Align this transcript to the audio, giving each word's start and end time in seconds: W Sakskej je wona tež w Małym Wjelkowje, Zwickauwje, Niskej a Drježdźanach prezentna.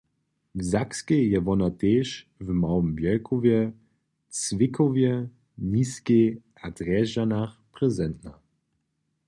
W 0.57 0.59
Sakskej 0.71 1.23
je 1.31 1.39
wona 1.47 1.69
tež 1.79 2.09
w 2.45 2.47
Małym 2.61 2.89
Wjelkowje, 2.95 3.59
Zwickauwje, 4.39 5.13
Niskej 5.71 6.37
a 6.61 6.67
Drježdźanach 6.77 7.53
prezentna. 7.73 8.33